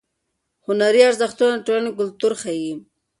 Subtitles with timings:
[0.65, 2.73] هنري ارزښتونه د ټولنې کلتور ښیي.